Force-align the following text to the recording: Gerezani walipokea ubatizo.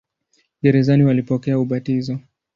Gerezani 0.61 1.03
walipokea 1.03 1.57
ubatizo. 1.59 2.19